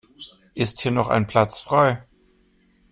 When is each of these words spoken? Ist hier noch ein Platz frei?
Ist 0.55 0.81
hier 0.81 0.89
noch 0.91 1.09
ein 1.09 1.27
Platz 1.27 1.59
frei? 1.59 2.03